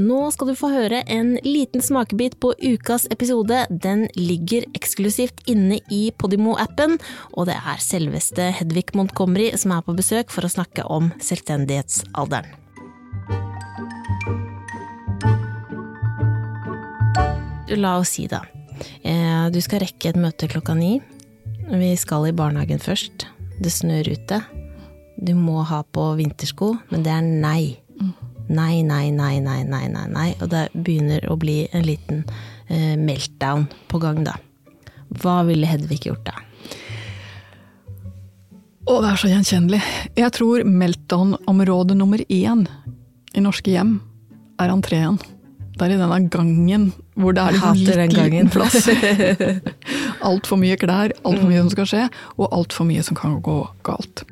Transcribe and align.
Nå 0.00 0.20
skal 0.32 0.48
du 0.48 0.54
få 0.56 0.70
høre 0.72 1.02
en 1.12 1.34
liten 1.44 1.82
smakebit 1.84 2.38
på 2.40 2.54
ukas 2.56 3.04
episode. 3.12 3.66
Den 3.70 4.06
ligger 4.16 4.64
eksklusivt 4.76 5.42
inne 5.50 5.80
i 5.92 6.00
Podimo-appen, 6.16 6.96
og 7.36 7.50
det 7.50 7.58
er 7.58 7.82
selveste 7.84 8.48
Hedvig 8.60 8.94
Montgomery 8.96 9.50
som 9.60 9.74
er 9.76 9.84
på 9.84 9.96
besøk 9.98 10.32
for 10.32 10.46
å 10.46 10.52
snakke 10.52 10.86
om 10.88 11.10
selvstendighetsalderen. 11.20 12.56
La 17.76 17.98
oss 18.00 18.16
si, 18.16 18.24
da. 18.26 18.40
Eh, 19.06 19.46
du 19.52 19.60
skal 19.62 19.84
rekke 19.84 20.10
et 20.10 20.18
møte 20.18 20.48
klokka 20.50 20.74
ni. 20.74 20.96
Vi 21.70 21.92
skal 22.00 22.26
i 22.26 22.34
barnehagen 22.34 22.80
først. 22.82 23.28
Det 23.60 23.70
snør 23.70 24.10
ute. 24.10 24.40
Du 25.20 25.34
må 25.36 25.60
ha 25.68 25.82
på 25.84 26.08
vintersko, 26.18 26.72
men 26.90 27.04
det 27.04 27.12
er 27.14 27.22
nei. 27.22 27.62
Nei, 28.50 28.82
nei, 28.82 29.10
nei, 29.14 29.38
nei, 29.40 29.62
nei, 29.64 29.86
nei, 29.92 30.06
nei. 30.10 30.28
Og 30.42 30.50
det 30.50 30.68
begynner 30.74 31.26
å 31.30 31.36
bli 31.38 31.62
en 31.70 31.86
liten 31.86 32.24
eh, 32.66 32.96
meltdown 32.98 33.68
på 33.90 34.00
gang, 34.02 34.24
da. 34.26 34.36
Hva 35.22 35.40
ville 35.46 35.68
Hedvig 35.70 36.06
gjort 36.08 36.26
da? 36.26 36.36
Å, 38.90 38.96
det 39.04 39.10
er 39.10 39.20
så 39.20 39.30
gjenkjennelig. 39.30 39.80
Jeg 40.18 40.34
tror 40.34 40.64
meltdown-område 40.66 41.94
nummer 41.98 42.22
én 42.26 42.64
i 43.36 43.44
norske 43.44 43.70
hjem 43.70 43.98
er 44.58 44.72
entreen. 44.74 45.20
Det 45.76 45.86
er 45.86 45.94
i 45.94 46.00
denne 46.00 46.18
gangen 46.32 46.90
hvor 47.14 47.36
det 47.36 47.44
er 47.44 47.76
litt 47.78 48.16
liten 48.16 48.50
plass. 48.52 48.88
altfor 50.30 50.60
mye 50.60 50.78
klær, 50.80 51.14
altfor 51.22 51.48
mye 51.48 51.62
som 51.62 51.74
skal 51.76 51.92
skje, 51.92 52.06
og 52.36 52.50
altfor 52.50 52.88
mye 52.90 53.04
som 53.06 53.18
kan 53.18 53.38
gå 53.44 53.60
galt. 53.86 54.26